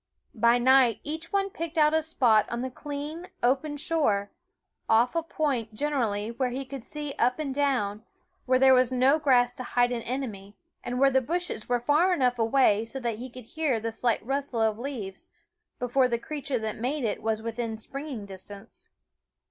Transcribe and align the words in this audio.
By 0.33 0.57
night 0.57 0.99
each 1.03 1.31
one 1.31 1.51
picked 1.51 1.77
out 1.77 1.93
a 1.93 2.01
spot 2.01 2.47
on 2.49 2.63
the 2.63 2.71
clean 2.71 3.27
open 3.43 3.77
shore, 3.77 4.31
off 4.89 5.15
a 5.15 5.21
point, 5.21 5.75
generally, 5.75 6.31
where 6.31 6.49
he 6.49 6.63
5 6.63 6.69
could 6.71 6.83
see 6.83 7.13
up 7.19 7.37
and 7.37 7.53
down, 7.53 8.01
where 8.47 8.57
there 8.57 8.73
was 8.73 8.91
no 8.91 9.19
grass 9.19 9.53
to 9.53 9.63
hide 9.63 9.91
an 9.91 10.01
enemy, 10.01 10.55
and 10.83 10.99
where 10.99 11.11
the 11.11 11.21
bushes 11.21 11.69
were 11.69 11.79
far 11.79 12.13
enough 12.13 12.39
away 12.39 12.83
so 12.83 12.99
that 12.99 13.19
he 13.19 13.29
could 13.29 13.45
hear 13.45 13.79
the 13.79 13.91
slight 13.91 14.25
rustle 14.25 14.61
of 14.61 14.79
leaves 14.79 15.27
before 15.77 16.07
the 16.07 16.17
creature 16.17 16.57
that 16.57 16.77
made 16.77 17.03
it 17.03 17.21
was 17.21 17.43
within 17.43 17.77
springing 17.77 18.25
distance. 18.25 18.89